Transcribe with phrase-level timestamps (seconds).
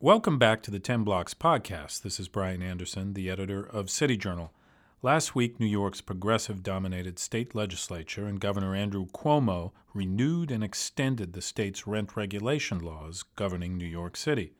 [0.00, 2.02] Welcome back to the 10 Blocks podcast.
[2.02, 4.52] This is Brian Anderson, the editor of City Journal.
[5.02, 11.32] Last week, New York's progressive dominated state legislature and Governor Andrew Cuomo renewed and extended
[11.32, 14.52] the state's rent regulation laws governing New York City.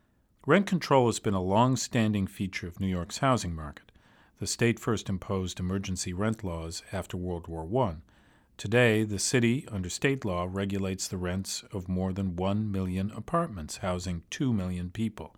[0.47, 3.91] Rent control has been a long standing feature of New York's housing market.
[4.39, 7.96] The state first imposed emergency rent laws after World War I.
[8.57, 13.79] Today, the city, under state law, regulates the rents of more than 1 million apartments
[13.79, 15.34] housing 2 million people.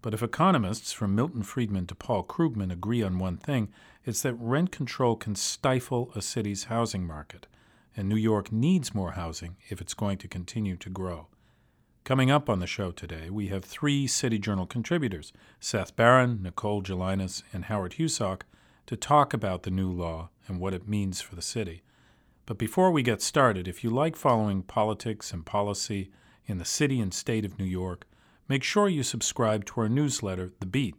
[0.00, 3.68] But if economists from Milton Friedman to Paul Krugman agree on one thing,
[4.04, 7.46] it's that rent control can stifle a city's housing market,
[7.96, 11.26] and New York needs more housing if it's going to continue to grow.
[12.04, 16.82] Coming up on the show today, we have three City Journal contributors Seth Barron, Nicole
[16.82, 18.42] Gelinas, and Howard Husock
[18.86, 21.82] to talk about the new law and what it means for the city.
[22.48, 26.10] But before we get started, if you like following politics and policy
[26.46, 28.06] in the city and state of New York,
[28.48, 30.94] make sure you subscribe to our newsletter, The Beat.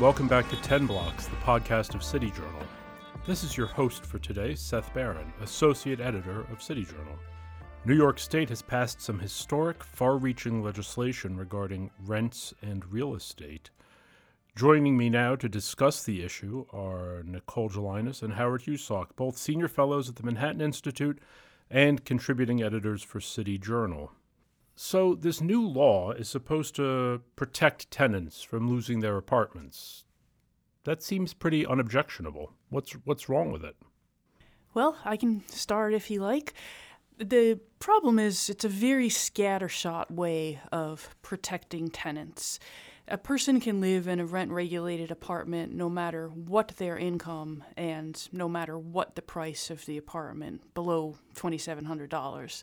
[0.00, 2.66] Welcome back to 10 Blocks, the podcast of City Journal.
[3.28, 7.16] This is your host for today, Seth Barron, Associate Editor of City Journal.
[7.84, 13.70] New York State has passed some historic, far reaching legislation regarding rents and real estate.
[14.56, 19.68] Joining me now to discuss the issue are Nicole Gelinas and Howard Husock, both senior
[19.68, 21.20] fellows at the Manhattan Institute
[21.70, 24.10] and contributing editors for City Journal.
[24.76, 30.04] So, this new law is supposed to protect tenants from losing their apartments.
[30.82, 32.52] That seems pretty unobjectionable.
[32.70, 33.76] What's what's wrong with it?
[34.74, 36.54] Well, I can start if you like.
[37.16, 42.58] The problem is it's a very scattershot way of protecting tenants.
[43.06, 48.28] A person can live in a rent regulated apartment no matter what their income and
[48.32, 52.62] no matter what the price of the apartment, below $2,700.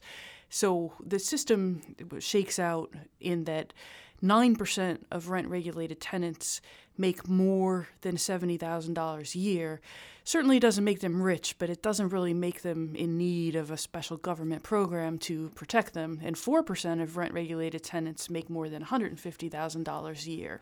[0.51, 1.81] So the system
[2.19, 3.73] shakes out in that
[4.22, 6.62] 9% of rent regulated tenants
[6.97, 9.79] make more than $70,000 a year.
[10.25, 13.78] Certainly doesn't make them rich, but it doesn't really make them in need of a
[13.78, 16.19] special government program to protect them.
[16.22, 20.61] And 4% of rent regulated tenants make more than $150,000 a year.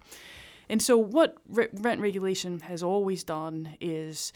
[0.70, 4.32] And so, what re- rent regulation has always done is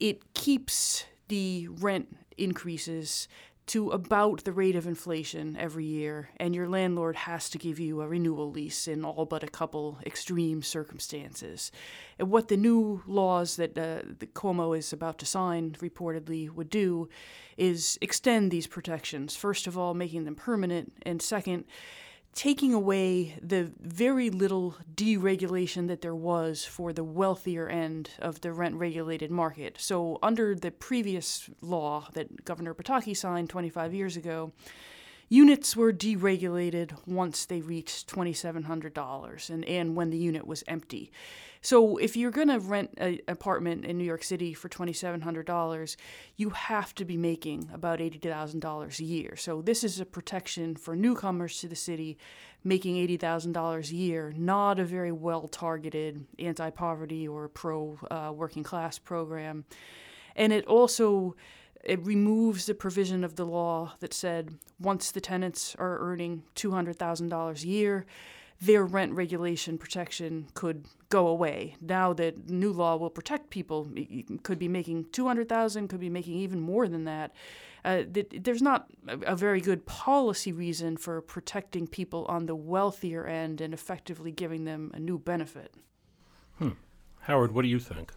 [0.00, 3.28] it keeps the rent increases
[3.66, 8.00] to about the rate of inflation every year, and your landlord has to give you
[8.00, 11.70] a renewal lease in all but a couple extreme circumstances.
[12.18, 16.70] And what the new laws that uh, the Cuomo is about to sign reportedly would
[16.70, 17.08] do
[17.56, 19.36] is extend these protections.
[19.36, 21.64] First of all, making them permanent, and second,
[22.34, 28.52] taking away the very little deregulation that there was for the wealthier end of the
[28.52, 29.76] rent regulated market.
[29.78, 34.52] So, under the previous law that Governor Pataki signed 25 years ago,
[35.32, 41.10] units were deregulated once they reached $2,700 and, and when the unit was empty.
[41.62, 45.96] So if you're going to rent an apartment in New York City for $2,700,
[46.36, 49.34] you have to be making about $80,000 a year.
[49.36, 52.18] So this is a protection for newcomers to the city
[52.62, 58.64] making $80,000 a year, not a very well targeted anti poverty or pro uh, working
[58.64, 59.64] class program.
[60.36, 61.36] And it also
[61.82, 67.62] it removes the provision of the law that said once the tenants are earning $200,000
[67.62, 68.06] a year,
[68.60, 71.74] their rent regulation protection could go away.
[71.80, 73.88] Now that new law will protect people,
[74.44, 77.32] could be making 200,000, could be making even more than that.
[77.84, 83.60] Uh, there's not a very good policy reason for protecting people on the wealthier end
[83.60, 85.74] and effectively giving them a new benefit.
[86.58, 86.70] Hmm.
[87.22, 88.12] Howard, what do you think?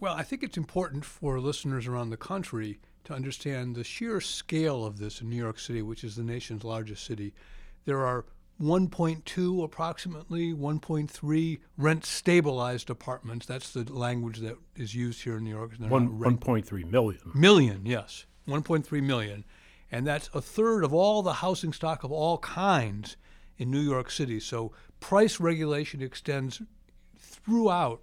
[0.00, 4.84] Well, I think it's important for listeners around the country to understand the sheer scale
[4.84, 7.34] of this in New York City, which is the nation's largest city.
[7.84, 8.24] There are
[8.60, 13.46] 1.2 approximately 1.3 rent stabilized apartments.
[13.46, 15.72] That's the language that is used here in new york.
[15.78, 17.20] One, 1.3 million.
[17.34, 18.26] Million yes.
[18.48, 19.44] 1.3 million.
[19.90, 23.16] And that's a third of all the housing stock of all kinds
[23.56, 24.40] in new york city.
[24.40, 26.60] So price regulation extends
[27.16, 28.02] throughout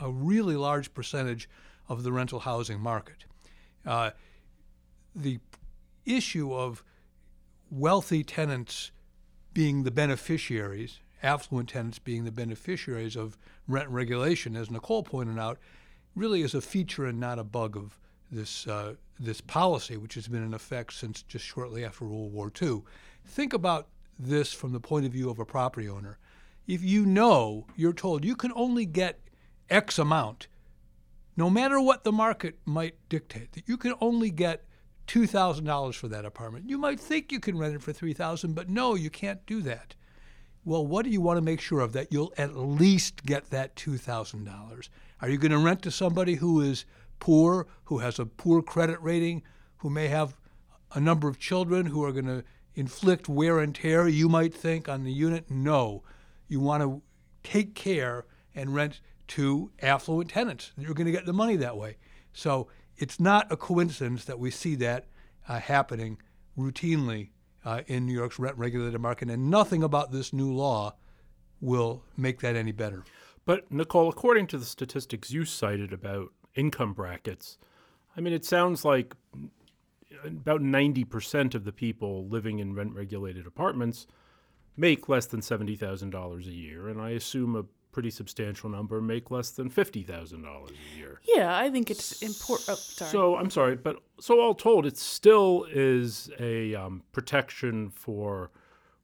[0.00, 1.48] a really large percentage
[1.88, 3.24] of the rental housing market
[3.86, 4.10] uh,
[5.14, 5.40] the
[6.04, 6.84] issue of
[7.70, 8.92] wealthy tenants
[9.54, 13.36] being the beneficiaries, affluent tenants being the beneficiaries of
[13.66, 15.58] rent regulation, as Nicole pointed out,
[16.14, 17.98] really is a feature and not a bug of
[18.30, 22.52] this uh, this policy, which has been in effect since just shortly after World War
[22.60, 22.82] II.
[23.24, 23.88] Think about
[24.18, 26.18] this from the point of view of a property owner.
[26.66, 29.18] If you know you're told you can only get
[29.70, 30.48] X amount,
[31.36, 34.64] no matter what the market might dictate, that you can only get
[35.06, 36.68] $2,000 for that apartment.
[36.68, 39.94] You might think you can rent it for 3000 but no, you can't do that.
[40.64, 41.92] Well, what do you want to make sure of?
[41.92, 44.88] That you'll at least get that $2,000.
[45.20, 46.84] Are you going to rent to somebody who is
[47.20, 49.42] poor, who has a poor credit rating,
[49.78, 50.36] who may have
[50.92, 52.44] a number of children who are going to
[52.74, 55.50] inflict wear and tear, you might think, on the unit?
[55.50, 56.02] No.
[56.48, 57.02] You want to
[57.42, 60.72] take care and rent to affluent tenants.
[60.76, 61.96] You're going to get the money that way.
[62.32, 65.06] So it's not a coincidence that we see that
[65.48, 66.18] uh, happening
[66.56, 67.30] routinely
[67.64, 70.94] uh, in New York's rent regulated market, and nothing about this new law
[71.60, 73.04] will make that any better.
[73.44, 77.58] But, Nicole, according to the statistics you cited about income brackets,
[78.16, 79.14] I mean, it sounds like
[80.24, 84.06] about 90% of the people living in rent regulated apartments
[84.76, 86.88] make less than $70,000 a year.
[86.88, 91.20] And I assume a pretty substantial number make less than fifty thousand dollars a year.
[91.26, 92.68] Yeah, I think it's important.
[92.70, 98.50] Oh, so I'm sorry, but so all told, it still is a um, protection for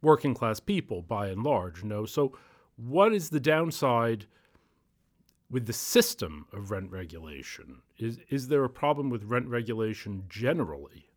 [0.02, 1.82] working class people by and large.
[1.82, 2.36] no, so
[2.76, 4.26] what is the downside
[5.50, 7.82] with the system of rent regulation?
[7.98, 11.08] Is is there a problem with rent regulation generally?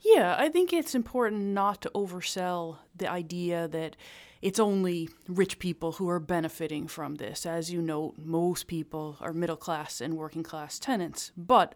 [0.00, 3.96] Yeah, I think it's important not to oversell the idea that
[4.40, 7.44] it's only rich people who are benefiting from this.
[7.44, 11.32] As you note, most people are middle class and working class tenants.
[11.36, 11.74] But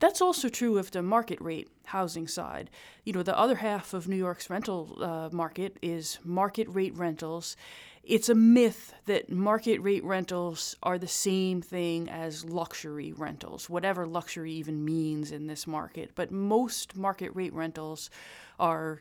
[0.00, 2.70] that's also true of the market rate housing side.
[3.04, 7.56] You know, the other half of New York's rental uh, market is market rate rentals.
[8.02, 14.06] It's a myth that market rate rentals are the same thing as luxury rentals, whatever
[14.06, 16.12] luxury even means in this market.
[16.14, 18.10] But most market rate rentals
[18.58, 19.00] are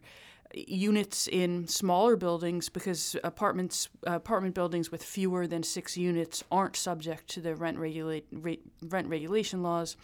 [0.53, 7.27] units in smaller buildings because apartments apartment buildings with fewer than six units aren't subject
[7.27, 9.95] to the rent regulate rent regulation laws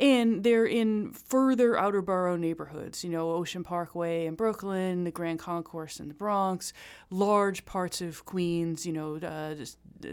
[0.00, 5.38] and they're in further outer borough neighborhoods, you know, Ocean Parkway in Brooklyn, the Grand
[5.38, 6.72] Concourse in the Bronx,
[7.10, 9.54] large parts of Queens, you know, uh,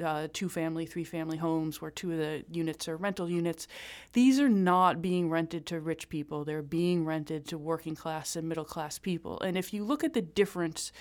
[0.03, 3.65] uh, two family, three family homes where two of the units are rental units.
[4.11, 8.49] These are not being rented to rich people, they're being rented to working class and
[8.49, 9.39] middle class people.
[9.39, 10.91] And if you look at the difference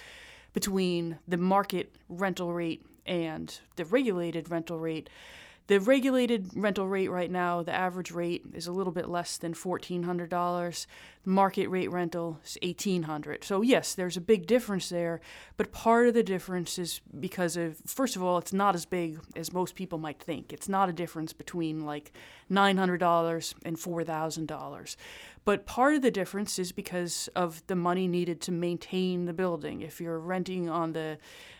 [0.52, 5.10] between the market rental rate and the regulated rental rate,
[5.68, 9.52] the regulated rental rate right now, the average rate is a little bit less than
[9.52, 10.86] $1,400.
[11.24, 13.42] The market rate rental is 1,800.
[13.42, 15.20] So, yes, there's a big difference there,
[15.56, 19.18] but part of the difference is because of, first of all, it's not as big
[19.34, 20.52] as most people might think.
[20.52, 22.12] It's not a difference between like
[22.50, 24.96] $900 and $4,000.
[25.46, 29.80] But part of the difference is because of the money needed to maintain the building.
[29.80, 31.18] If you're renting on the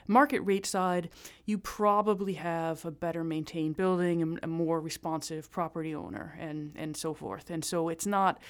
[0.09, 1.09] market rate side,
[1.45, 7.15] you probably have a better maintained building, a more responsive property owner, and, and so
[7.15, 7.49] forth.
[7.49, 8.41] And so it's not,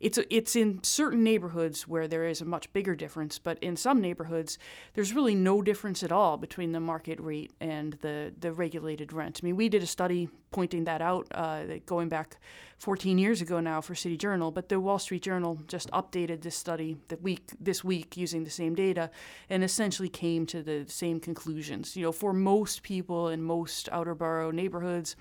[0.00, 4.00] it's, it's in certain neighborhoods where there is a much bigger difference, but in some
[4.00, 4.58] neighborhoods,
[4.94, 9.40] there's really no difference at all between the market rate and the, the regulated rent.
[9.42, 12.38] I mean, we did a study pointing that out uh, going back
[12.78, 16.56] 14 years ago now for City Journal, but the Wall Street Journal just updated this
[16.56, 19.10] study that week this week using the same data
[19.48, 21.96] and essentially came to the same conclusions.
[21.96, 25.16] You know, for most people in most outer borough neighborhoods,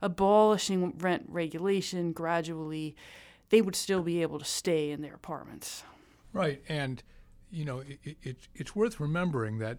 [0.00, 2.96] abolishing rent regulation gradually,
[3.50, 5.82] they would still be able to stay in their apartments.
[6.32, 7.02] Right, and
[7.50, 9.78] you know, it, it, it's worth remembering that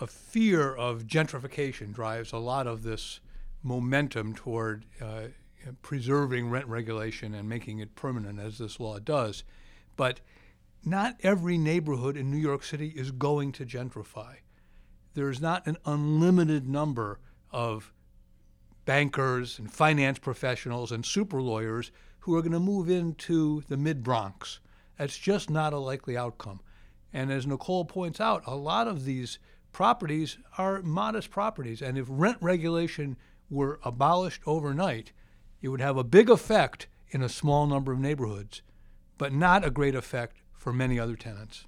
[0.00, 3.20] a fear of gentrification drives a lot of this
[3.62, 5.28] momentum toward uh,
[5.82, 9.44] preserving rent regulation and making it permanent, as this law does.
[9.96, 10.20] But
[10.84, 14.36] not every neighborhood in New York City is going to gentrify.
[15.14, 17.20] There's not an unlimited number
[17.50, 17.92] of
[18.84, 21.90] bankers and finance professionals and super lawyers
[22.24, 24.58] who are going to move into the mid Bronx.
[24.98, 26.60] That's just not a likely outcome.
[27.12, 29.38] And as Nicole points out, a lot of these
[29.72, 31.82] properties are modest properties.
[31.82, 33.18] And if rent regulation
[33.50, 35.12] were abolished overnight,
[35.60, 38.62] it would have a big effect in a small number of neighborhoods,
[39.18, 41.66] but not a great effect for many other tenants.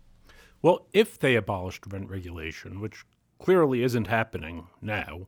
[0.63, 3.05] Well, if they abolished rent regulation, which
[3.39, 5.27] clearly isn't happening now,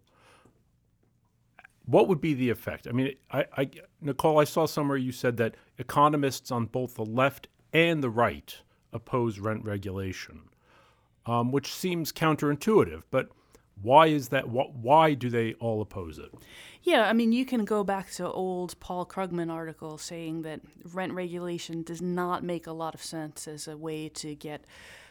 [1.89, 2.87] what would be the effect?
[2.87, 3.71] I mean, I, I,
[4.03, 8.55] Nicole, I saw somewhere you said that economists on both the left and the right
[8.93, 10.51] oppose rent regulation,
[11.25, 13.05] um, which seems counterintuitive.
[13.11, 13.31] But
[13.81, 14.51] why is that?
[14.51, 16.31] Why do they all oppose it?
[16.83, 20.61] Yeah, I mean, you can go back to old Paul Krugman article saying that
[20.93, 24.65] rent regulation does not make a lot of sense as a way to get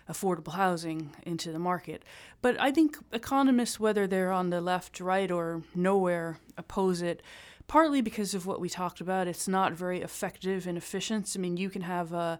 [0.09, 2.03] affordable housing into the market.
[2.41, 7.21] But I think economists, whether they're on the left, right, or nowhere, oppose it
[7.67, 9.27] partly because of what we talked about.
[9.27, 11.33] It's not very effective and efficient.
[11.35, 12.39] I mean, you can have a,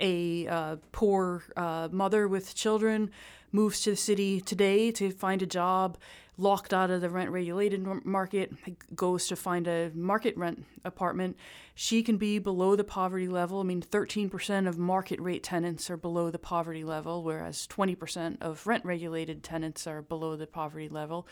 [0.00, 3.10] a uh, poor uh, mother with children
[3.52, 5.98] moves to the city today to find a job
[6.38, 8.52] locked out of the rent regulated market,
[8.94, 11.36] goes to find a market rent apartment,
[11.74, 13.60] she can be below the poverty level.
[13.60, 18.66] I mean, 13% of market rate tenants are below the poverty level, whereas 20% of
[18.68, 21.26] rent regulated tenants are below the poverty level.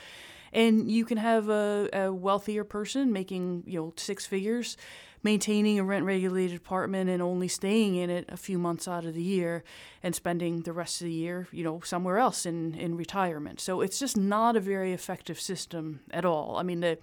[0.52, 4.76] And you can have a, a wealthier person making, you know, six figures
[5.26, 9.12] maintaining a rent regulated apartment and only staying in it a few months out of
[9.12, 9.64] the year
[10.00, 13.60] and spending the rest of the year, you know, somewhere else in, in retirement.
[13.60, 16.56] So it's just not a very effective system at all.
[16.56, 16.98] I mean, the,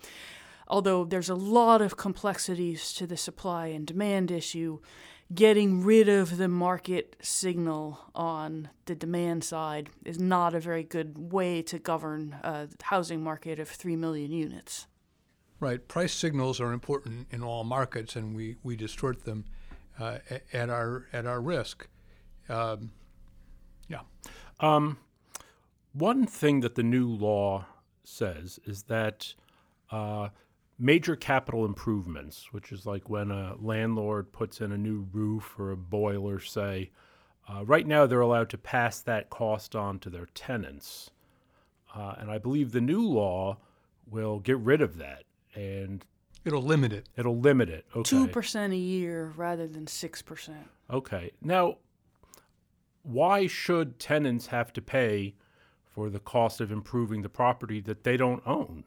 [0.69, 4.79] although there's a lot of complexities to the supply and demand issue,
[5.35, 11.33] getting rid of the market signal on the demand side is not a very good
[11.33, 14.87] way to govern a housing market of 3 million units.
[15.63, 15.87] Right.
[15.87, 19.45] Price signals are important in all markets, and we, we distort them
[19.97, 20.17] uh,
[20.51, 21.87] at our at our risk.
[22.49, 22.91] Um,
[23.87, 24.01] yeah.
[24.59, 24.97] Um,
[25.93, 27.65] one thing that the new law
[28.03, 29.33] says is that
[29.89, 30.27] uh,
[30.77, 35.71] major capital improvements, which is like when a landlord puts in a new roof or
[35.71, 36.91] a boiler, say,
[37.47, 41.09] uh, right now they're allowed to pass that cost on to their tenants.
[41.95, 43.59] Uh, and I believe the new law
[44.05, 45.23] will get rid of that
[45.55, 46.05] and
[46.45, 47.07] it'll limit it.
[47.17, 47.85] It'll limit it.
[47.95, 48.09] Okay.
[48.09, 50.67] Two percent a year rather than six percent.
[50.89, 51.31] Okay.
[51.41, 51.77] Now,
[53.03, 55.35] why should tenants have to pay
[55.85, 58.83] for the cost of improving the property that they don't own?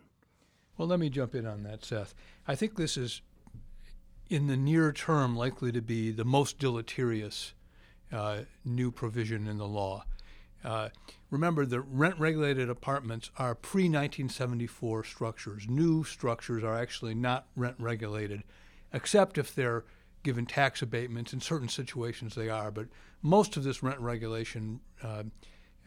[0.76, 2.14] Well, let me jump in on that, Seth.
[2.46, 3.22] I think this is,
[4.28, 7.54] in the near term, likely to be the most deleterious
[8.12, 10.04] uh, new provision in the law.
[10.64, 10.88] Uh,
[11.30, 15.68] remember, the rent regulated apartments are pre 1974 structures.
[15.68, 18.42] New structures are actually not rent regulated,
[18.92, 19.84] except if they're
[20.22, 21.32] given tax abatements.
[21.32, 22.70] In certain situations, they are.
[22.70, 22.88] But
[23.22, 25.24] most of this rent regulation uh,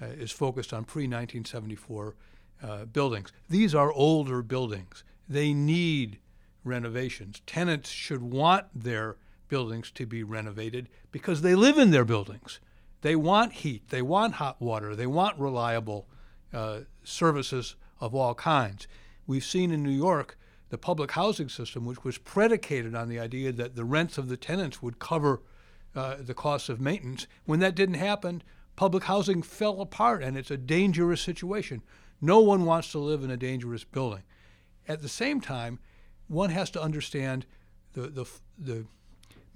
[0.02, 2.16] uh, is focused on pre 1974
[2.62, 3.32] uh, buildings.
[3.50, 6.20] These are older buildings, they need
[6.64, 7.42] renovations.
[7.46, 12.60] Tenants should want their buildings to be renovated because they live in their buildings.
[13.02, 16.08] They want heat, they want hot water, they want reliable
[16.54, 18.88] uh, services of all kinds.
[19.26, 20.38] We've seen in New York
[20.70, 24.38] the public housing system, which was predicated on the idea that the rents of the
[24.38, 25.42] tenants would cover
[25.96, 27.28] uh, the costs of maintenance.
[27.46, 28.44] When that didn't happen,
[28.76, 31.82] public housing fell apart, and it's a dangerous situation.
[32.22, 34.24] No one wants to live in a dangerous building.
[34.88, 35.80] At the same time,
[36.28, 37.46] one has to understand
[37.94, 38.26] the, the,
[38.58, 38.86] the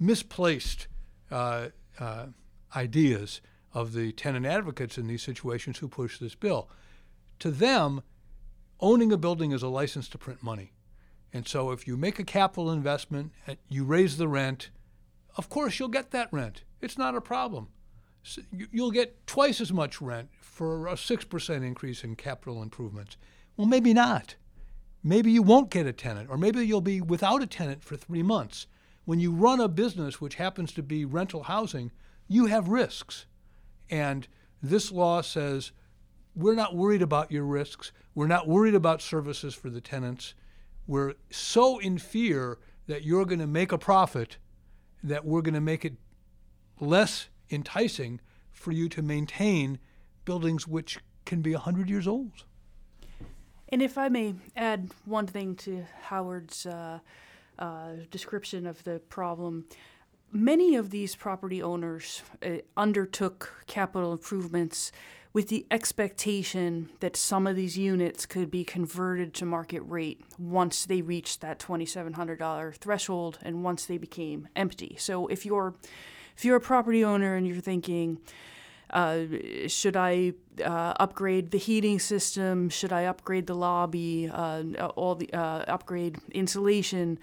[0.00, 0.88] misplaced
[1.30, 2.26] uh, uh,
[2.76, 3.40] ideas
[3.72, 6.68] of the tenant advocates in these situations who push this bill.
[7.40, 8.02] To them,
[8.80, 10.72] owning a building is a license to print money.
[11.32, 14.70] And so if you make a capital investment, eh, you raise the rent,
[15.36, 16.62] of course you'll get that rent.
[16.80, 17.68] It's not a problem.
[18.52, 23.16] You'll get twice as much rent for a 6% increase in capital improvements.
[23.56, 24.36] Well, maybe not.
[25.02, 28.22] Maybe you won't get a tenant, or maybe you'll be without a tenant for three
[28.22, 28.66] months.
[29.04, 31.90] When you run a business which happens to be rental housing,
[32.28, 33.26] you have risks.
[33.90, 34.26] And
[34.62, 35.72] this law says
[36.34, 37.92] we're not worried about your risks.
[38.14, 40.34] We're not worried about services for the tenants.
[40.86, 44.38] We're so in fear that you're going to make a profit
[45.02, 45.94] that we're going to make it
[46.80, 48.20] less enticing
[48.52, 49.78] for you to maintain
[50.24, 52.44] buildings which can be 100 years old.
[53.68, 57.00] And if I may add one thing to Howard's uh,
[57.58, 59.66] uh, description of the problem,
[60.34, 64.90] many of these property owners uh, undertook capital improvements
[65.32, 70.86] with the expectation that some of these units could be converted to market rate once
[70.86, 74.96] they reached that $2700 threshold and once they became empty.
[74.98, 75.74] So if you're
[76.36, 78.18] if you're a property owner and you're thinking
[78.90, 79.24] uh,
[79.66, 82.68] should I uh, upgrade the heating system?
[82.68, 84.30] Should I upgrade the lobby?
[84.32, 84.62] Uh,
[84.94, 87.18] all the uh, upgrade insulation?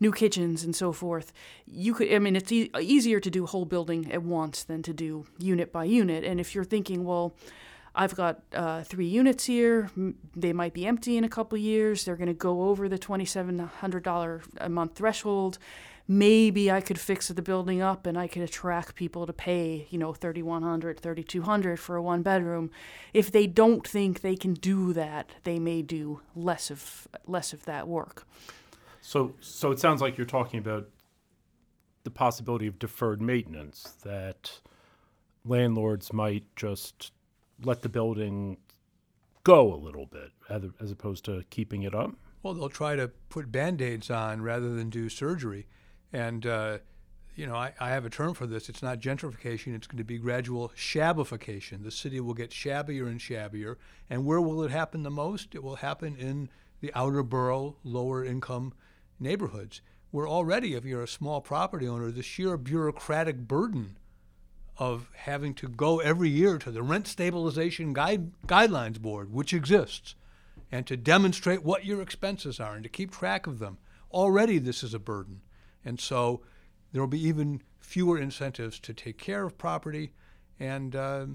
[0.00, 1.32] New kitchens and so forth.
[1.66, 4.92] You could, I mean, it's e- easier to do whole building at once than to
[4.92, 6.24] do unit by unit.
[6.24, 7.36] And if you're thinking, well,
[7.94, 9.90] I've got uh, three units here.
[10.36, 12.04] They might be empty in a couple years.
[12.04, 15.58] They're going to go over the $2,700 a month threshold.
[16.06, 19.98] maybe I could fix the building up and I could attract people to pay, you
[19.98, 22.70] know, 3100, 3200 for a one bedroom.
[23.12, 27.64] If they don't think they can do that, they may do less of less of
[27.64, 28.26] that work.
[29.00, 30.88] So so it sounds like you're talking about
[32.04, 34.60] the possibility of deferred maintenance that
[35.44, 37.12] landlords might just
[37.62, 38.56] let the building
[39.44, 40.30] go a little bit
[40.80, 42.12] as opposed to keeping it up.
[42.42, 45.66] Well, they'll try to put band aids on rather than do surgery.
[46.12, 46.78] And, uh,
[47.36, 48.68] you know, I, I, have a term for this.
[48.68, 51.84] It's not gentrification, it's going to be gradual shabification.
[51.84, 53.76] The city will get shabbier and shabbier.
[54.08, 55.54] And where will it happen the most?
[55.54, 56.48] It will happen in
[56.80, 58.72] the outer borough, lower income
[59.20, 63.96] neighborhoods, where already, if you're a small property owner, the sheer bureaucratic burden
[64.76, 70.14] of having to go every year to the Rent Stabilization Guide, Guidelines Board, which exists,
[70.72, 73.78] and to demonstrate what your expenses are and to keep track of them.
[74.10, 75.42] Already, this is a burden.
[75.84, 76.40] And so
[76.92, 80.12] there will be even fewer incentives to take care of property,
[80.58, 81.26] and uh,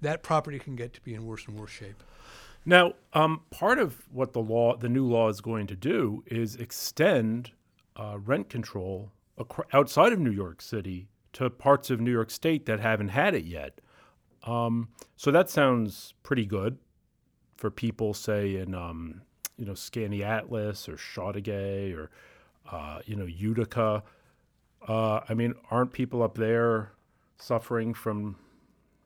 [0.00, 2.02] that property can get to be in worse and worse shape.
[2.68, 6.56] Now, um, part of what the law, the new law, is going to do is
[6.56, 7.52] extend
[7.94, 9.12] uh, rent control
[9.72, 13.44] outside of New York City to parts of New York State that haven't had it
[13.44, 13.80] yet.
[14.42, 16.78] Um, so that sounds pretty good
[17.56, 19.22] for people, say in um,
[19.56, 22.10] you know Skaneateles or Chateaugay or
[22.70, 24.02] uh, you know, Utica.
[24.86, 26.92] Uh, I mean, aren't people up there
[27.38, 28.36] suffering from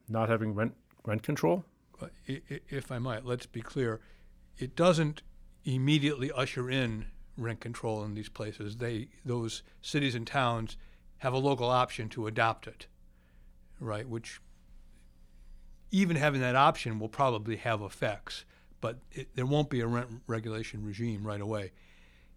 [0.08, 0.74] not having rent
[1.04, 1.64] rent control?
[2.26, 4.00] If I might, let's be clear.
[4.58, 5.22] It doesn't
[5.64, 8.76] immediately usher in rent control in these places.
[8.76, 10.76] They those cities and towns
[11.18, 12.86] have a local option to adopt it,
[13.78, 14.08] right?
[14.08, 14.40] Which
[15.90, 18.44] even having that option will probably have effects,
[18.80, 21.72] but it, there won't be a rent regulation regime right away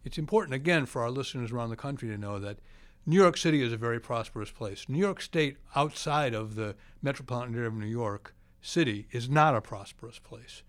[0.03, 2.58] it's important, again, for our listeners around the country to know that
[3.05, 4.86] New York City is a very prosperous place.
[4.88, 9.62] New York State, outside of the metropolitan area of New York City, is not a
[9.62, 10.63] prosperous place.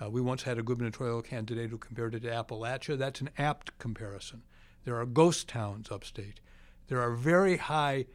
[0.00, 2.96] Uh, we once had a gubernatorial candidate who compared it to Appalachia.
[2.98, 4.42] That's an apt comparison.
[4.84, 6.40] There are ghost towns upstate.
[6.88, 8.06] There are very high,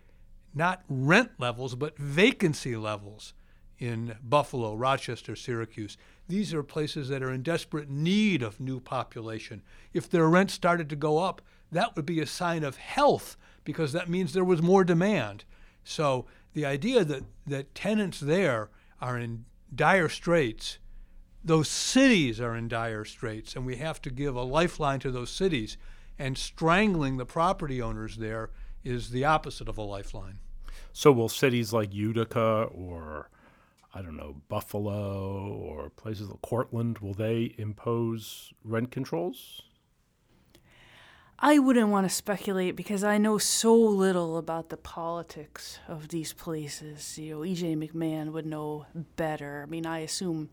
[0.56, 3.34] not rent levels, but vacancy levels
[3.78, 5.96] in Buffalo, Rochester, Syracuse.
[6.28, 9.62] These are places that are in desperate need of new population.
[9.94, 13.94] If their rent started to go up, that would be a sign of health because
[13.94, 15.46] that means there was more demand.
[15.84, 18.70] So the idea that, that tenants there
[19.02, 20.78] are in dire straits,
[21.44, 25.30] those cities are in dire straits, and we have to give a lifeline to those
[25.30, 25.78] cities.
[26.18, 28.50] And strangling the property owners there
[28.84, 30.40] is the opposite of a lifeline.
[30.92, 33.30] So, will cities like Utica or
[33.94, 39.64] I don't know, Buffalo or places like Cortland, will they impose rent controls?
[41.42, 46.34] I wouldn't want to speculate because I know so little about the politics of these
[46.34, 47.18] places.
[47.18, 49.64] You know, EJ McMahon would know better.
[49.66, 50.50] I mean, I assume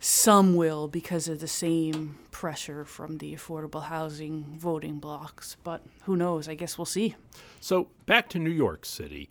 [0.00, 6.16] some will because of the same pressure from the affordable housing voting blocks, but who
[6.16, 6.48] knows?
[6.48, 7.14] I guess we'll see.
[7.60, 9.30] So, back to New York City.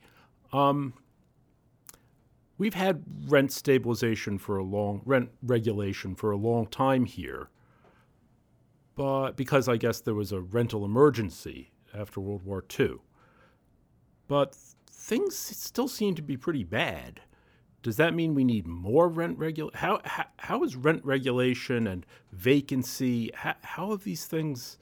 [0.53, 0.93] Um,
[2.57, 7.49] we've had rent stabilization for a long rent regulation for a long time here.
[8.95, 12.95] But because I guess there was a rental emergency after World War II.
[14.27, 14.55] But
[14.89, 17.21] things still seem to be pretty bad.
[17.83, 19.77] Does that mean we need more rent regulation?
[19.79, 24.77] How, how, how is rent regulation and vacancy, how, how have these things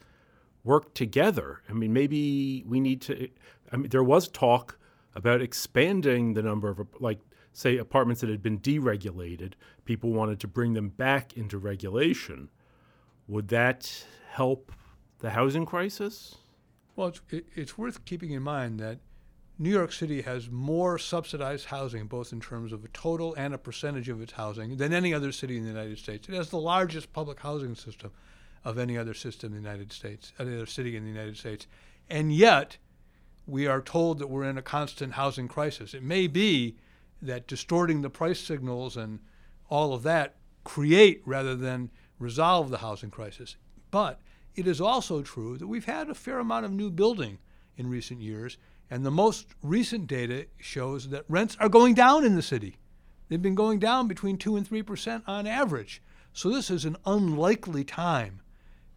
[0.64, 1.62] worked together?
[1.70, 3.30] I mean, maybe we need to,
[3.72, 4.78] I mean, there was talk
[5.16, 7.20] about expanding the number of, like,
[7.54, 9.54] say, apartments that had been deregulated,
[9.86, 12.50] people wanted to bring them back into regulation.
[13.30, 14.72] Would that help
[15.20, 16.36] the housing crisis?
[16.96, 18.98] Well, it's, it, it's worth keeping in mind that
[19.60, 23.60] New York City has more subsidized housing, both in terms of a total and a
[23.60, 26.28] percentage of its housing, than any other city in the United States.
[26.28, 28.12] It has the largest public housing system
[28.66, 31.68] of any other system in the United States, any other city in the United States.
[32.10, 32.78] And yet,
[33.46, 35.94] we are told that we're in a constant housing crisis.
[35.94, 36.78] It may be
[37.22, 39.20] that distorting the price signals and
[39.70, 43.56] all of that create rather than resolve the housing crisis.
[43.92, 44.20] But
[44.56, 47.40] it is also true that we've had a fair amount of new building
[47.78, 48.58] in recent years,
[48.90, 52.78] and the most recent data shows that rents are going down in the city.
[53.28, 56.02] They've been going down between 2 and 3% on average.
[56.34, 58.42] So this is an unlikely time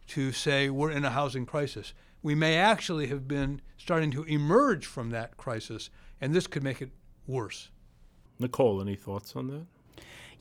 [0.08, 1.94] to say we're in a housing crisis.
[2.22, 6.80] We may actually have been starting to emerge from that crisis, and this could make
[6.82, 6.90] it
[7.26, 7.70] worse.
[8.38, 9.66] Nicole, any thoughts on that?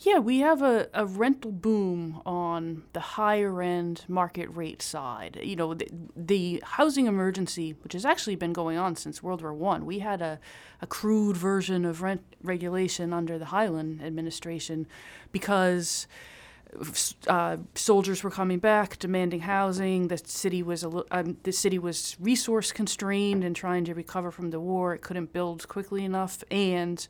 [0.03, 5.39] Yeah, we have a, a rental boom on the higher end market rate side.
[5.43, 9.53] You know, the, the housing emergency, which has actually been going on since World War
[9.53, 10.39] One, we had a,
[10.81, 14.87] a crude version of rent regulation under the Hylan administration
[15.31, 16.07] because
[17.27, 20.07] uh, soldiers were coming back, demanding housing.
[20.07, 24.49] The city was a, um, the city was resource constrained and trying to recover from
[24.49, 24.95] the war.
[24.95, 27.07] It couldn't build quickly enough, and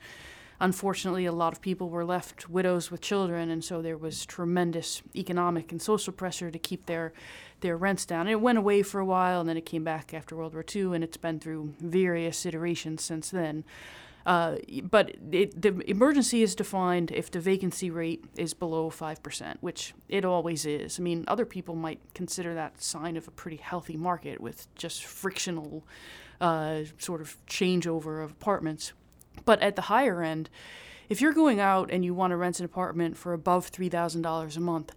[0.61, 5.01] unfortunately, a lot of people were left widows with children, and so there was tremendous
[5.15, 7.11] economic and social pressure to keep their
[7.59, 8.27] their rents down.
[8.27, 10.95] It went away for a while, and then it came back after World War II,
[10.95, 13.63] and it's been through various iterations since then.
[14.25, 19.93] Uh, but it, the emergency is defined if the vacancy rate is below 5%, which
[20.09, 20.99] it always is.
[20.99, 25.05] I mean, other people might consider that sign of a pretty healthy market with just
[25.05, 25.83] frictional
[26.39, 28.93] uh, sort of changeover of apartments.
[29.45, 30.49] But at the higher end,
[31.09, 34.59] if you're going out and you want to rent an apartment for above $3,000 a
[34.59, 34.93] month,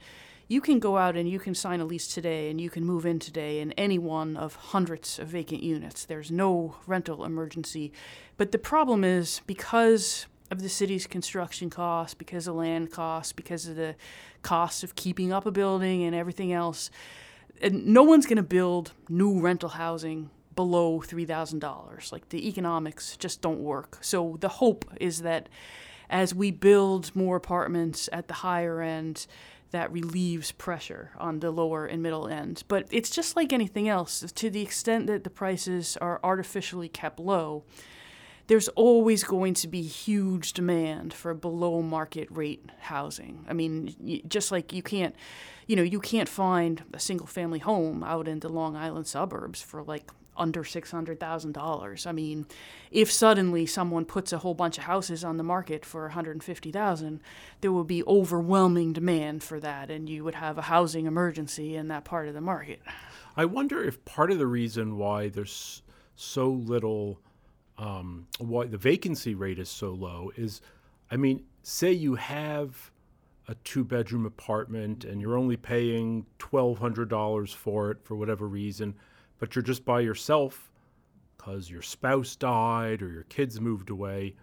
[0.46, 3.06] you can go out and you can sign a lease today and you can move
[3.06, 6.04] in today in any one of hundreds of vacant units.
[6.04, 7.92] There's no rental emergency.
[8.36, 13.66] But the problem is because of the city's construction costs, because of land costs, because
[13.66, 13.96] of the
[14.42, 16.90] cost of keeping up a building and everything else,
[17.62, 22.12] and no one's going to build new rental housing below $3,000.
[22.12, 23.98] Like the economics just don't work.
[24.00, 25.48] So the hope is that
[26.10, 29.26] as we build more apartments at the higher end,
[29.70, 32.62] that relieves pressure on the lower and middle end.
[32.68, 34.24] But it's just like anything else.
[34.32, 37.64] To the extent that the prices are artificially kept low,
[38.46, 43.44] there's always going to be huge demand for below market rate housing.
[43.48, 45.16] I mean, just like you can't,
[45.66, 49.60] you know, you can't find a single family home out in the Long Island suburbs
[49.60, 52.06] for like under $600,000.
[52.06, 52.46] I mean,
[52.90, 57.20] if suddenly someone puts a whole bunch of houses on the market for 150,000,
[57.60, 61.88] there will be overwhelming demand for that and you would have a housing emergency in
[61.88, 62.80] that part of the market.
[63.36, 65.82] I wonder if part of the reason why there's
[66.16, 67.20] so little
[67.76, 70.60] um, why the vacancy rate is so low is
[71.10, 72.90] I mean, say you have
[73.46, 78.94] a two bedroom apartment and you're only paying $1200 for it for whatever reason
[79.38, 80.70] but you're just by yourself
[81.36, 84.34] because your spouse died or your kids moved away,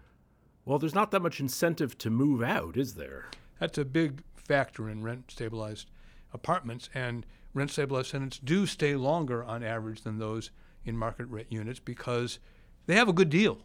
[0.65, 3.25] well, there's not that much incentive to move out, is there?
[3.59, 5.89] That's a big factor in rent stabilized
[6.33, 10.51] apartments, and rent stabilized tenants do stay longer on average than those
[10.85, 12.39] in market rate units because
[12.85, 13.59] they have a good deal,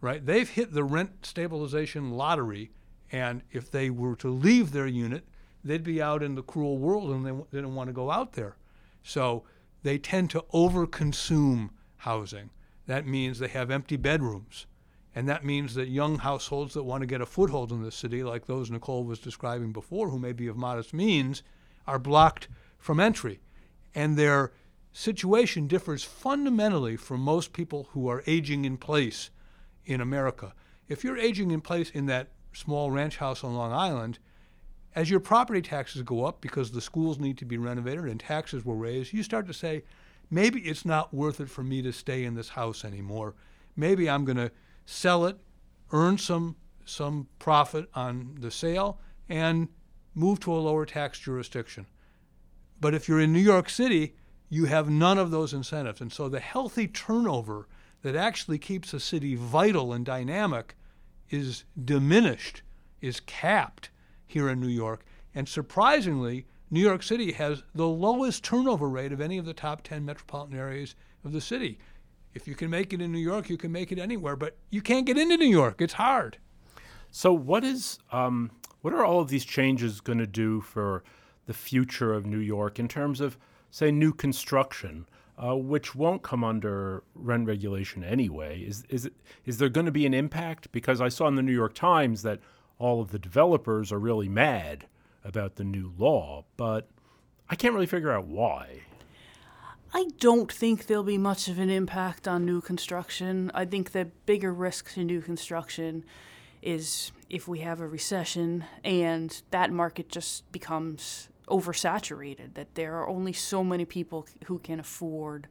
[0.00, 0.24] right?
[0.24, 2.72] They've hit the rent stabilization lottery,
[3.12, 5.24] and if they were to leave their unit,
[5.64, 8.32] they'd be out in the cruel world and they, they didn't want to go out
[8.32, 8.56] there.
[9.02, 9.44] So
[9.86, 12.50] they tend to overconsume housing.
[12.86, 14.66] That means they have empty bedrooms.
[15.14, 18.24] And that means that young households that want to get a foothold in the city,
[18.24, 21.42] like those Nicole was describing before, who may be of modest means,
[21.86, 23.40] are blocked from entry.
[23.94, 24.52] And their
[24.92, 29.30] situation differs fundamentally from most people who are aging in place
[29.84, 30.52] in America.
[30.88, 34.18] If you're aging in place in that small ranch house on Long Island,
[34.96, 38.64] as your property taxes go up because the schools need to be renovated and taxes
[38.64, 39.84] were raised, you start to say,
[40.30, 43.34] maybe it's not worth it for me to stay in this house anymore.
[43.76, 44.50] Maybe I'm going to
[44.86, 45.36] sell it,
[45.92, 46.56] earn some
[46.88, 49.68] some profit on the sale, and
[50.14, 51.84] move to a lower tax jurisdiction.
[52.80, 54.14] But if you're in New York City,
[54.48, 56.00] you have none of those incentives.
[56.00, 57.66] And so the healthy turnover
[58.02, 60.76] that actually keeps a city vital and dynamic
[61.28, 62.62] is diminished,
[63.00, 63.90] is capped
[64.26, 65.04] here in New York.
[65.34, 69.82] And surprisingly, New York City has the lowest turnover rate of any of the top
[69.82, 71.78] 10 metropolitan areas of the city.
[72.34, 74.82] If you can make it in New York, you can make it anywhere, but you
[74.82, 75.80] can't get into New York.
[75.80, 76.38] It's hard.
[77.10, 78.50] So, what is um,
[78.82, 81.02] what are all of these changes going to do for
[81.46, 83.38] the future of New York in terms of,
[83.70, 85.08] say, new construction,
[85.42, 88.60] uh, which won't come under rent regulation anyway?
[88.60, 90.70] Is is it, is there going to be an impact?
[90.72, 92.40] Because I saw in the New York Times that
[92.78, 94.86] all of the developers are really mad
[95.24, 96.88] about the new law, but
[97.48, 98.82] I can't really figure out why.
[99.92, 103.50] I don't think there'll be much of an impact on new construction.
[103.54, 106.04] I think the bigger risk to new construction
[106.60, 113.08] is if we have a recession and that market just becomes oversaturated, that there are
[113.08, 115.46] only so many people who can afford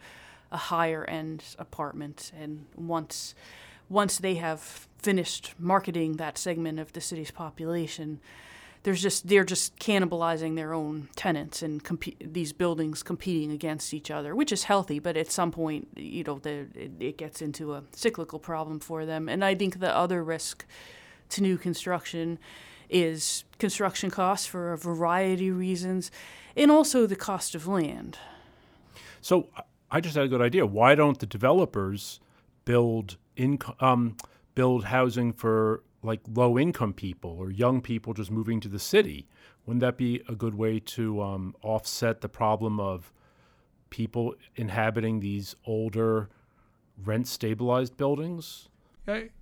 [0.52, 2.32] a higher end apartment.
[2.38, 3.34] And once
[3.90, 8.20] once they have finished marketing that segment of the city's population,
[8.84, 14.12] there's just they're just cannibalizing their own tenants and comp- these buildings competing against each
[14.12, 15.00] other, which is healthy.
[15.00, 19.06] But at some point, you know, the, it, it gets into a cyclical problem for
[19.06, 19.28] them.
[19.28, 20.66] And I think the other risk
[21.30, 22.38] to new construction
[22.88, 26.12] is construction costs for a variety of reasons,
[26.56, 28.20] and also the cost of land.
[29.22, 29.50] So
[29.90, 30.66] I just had a good idea.
[30.68, 32.20] Why don't the developers
[32.66, 33.18] build
[33.80, 34.18] um,
[34.54, 39.28] build housing for like low income people or young people just moving to the city?
[39.66, 43.12] Wouldn't that be a good way to um, offset the problem of
[43.90, 46.30] people inhabiting these older
[47.04, 48.70] rent stabilized buildings?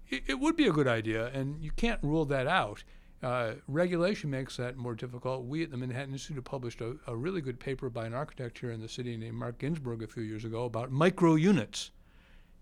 [0.10, 2.84] it, it, would be a good idea, and you can't rule that out.
[3.22, 5.46] Uh, regulation makes that more difficult.
[5.46, 8.72] We at the Manhattan Institute published a, a, really good paper by an architect here
[8.72, 11.92] in the city named Mark Ginsberg a few years ago about micro units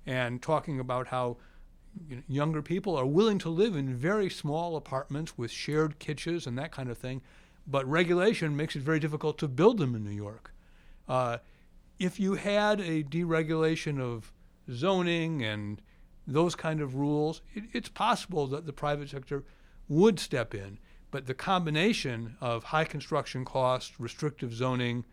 [0.06, 1.38] and talking about how
[2.08, 6.48] you know, younger people are willing to live in very small apartments with shared kitchens
[6.48, 7.22] and that kind of thing,
[7.68, 10.54] but regulation makes it very difficult to build them in New York.
[11.08, 11.38] Uh,
[12.00, 14.32] if you had a deregulation of
[14.72, 15.82] zoning and
[16.26, 19.44] those kind of rules, it, it's possible that the private sector
[19.88, 20.80] would step in.
[21.12, 25.04] But the combination of high construction costs, restrictive zoning,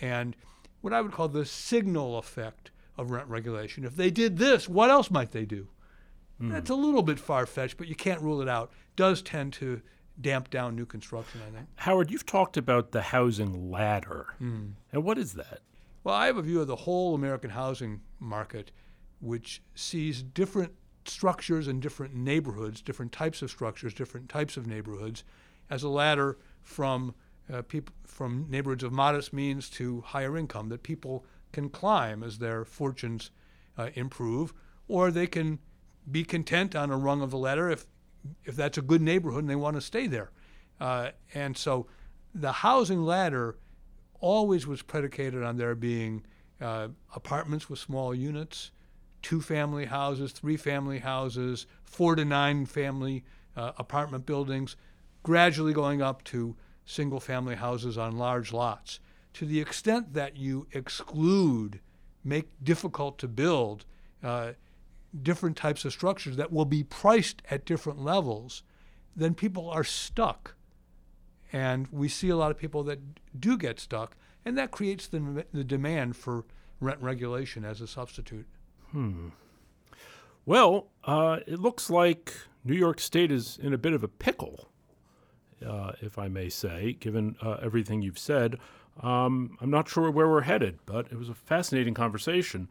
[0.00, 0.36] and
[0.82, 3.84] what I would call the signal effect of rent regulation.
[3.84, 5.68] If they did this, what else might they do?
[6.40, 6.52] Mm.
[6.52, 8.72] That's a little bit far fetched, but you can't rule it out.
[8.96, 9.80] Does tend to
[10.20, 11.68] damp down new construction, I think.
[11.76, 14.26] Howard, you've talked about the housing ladder.
[14.42, 14.72] Mm.
[14.92, 15.60] And what is that?
[16.02, 18.72] Well, I have a view of the whole American housing market,
[19.20, 20.72] which sees different
[21.04, 25.24] structures in different neighborhoods, different types of structures, different types of neighborhoods,
[25.70, 27.14] as a ladder from
[27.52, 32.38] uh, people from neighborhoods of modest means to higher income that people can climb as
[32.38, 33.30] their fortunes
[33.76, 34.52] uh, improve,
[34.86, 35.58] or they can
[36.10, 37.86] be content on a rung of the ladder if
[38.44, 40.30] if that's a good neighborhood and they want to stay there.
[40.80, 41.86] Uh, and so,
[42.34, 43.56] the housing ladder
[44.20, 46.24] always was predicated on there being
[46.60, 48.70] uh, apartments with small units,
[49.22, 53.24] two family houses, three family houses, four to nine family
[53.56, 54.76] uh, apartment buildings,
[55.22, 59.00] gradually going up to single family houses on large lots.
[59.38, 61.78] To the extent that you exclude,
[62.24, 63.84] make difficult to build
[64.20, 64.54] uh,
[65.22, 68.64] different types of structures that will be priced at different levels,
[69.14, 70.56] then people are stuck.
[71.52, 72.98] And we see a lot of people that
[73.38, 76.44] do get stuck, and that creates the, the demand for
[76.80, 78.46] rent regulation as a substitute.
[78.90, 79.28] Hmm.
[80.46, 84.68] Well, uh, it looks like New York State is in a bit of a pickle,
[85.64, 88.58] uh, if I may say, given uh, everything you've said.
[89.00, 92.68] Um, I'm not sure where we're headed, but it was a fascinating conversation.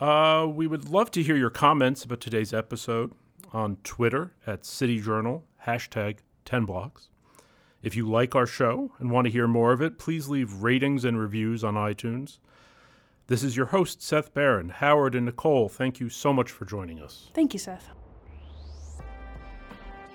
[0.00, 3.12] Uh, we would love to hear your comments about today's episode
[3.52, 7.08] on Twitter at City Journal, hashtag 10blocks.
[7.82, 11.04] If you like our show and want to hear more of it, please leave ratings
[11.04, 12.38] and reviews on iTunes.
[13.28, 14.68] This is your host, Seth Barron.
[14.70, 17.30] Howard and Nicole, thank you so much for joining us.
[17.34, 17.90] Thank you, Seth.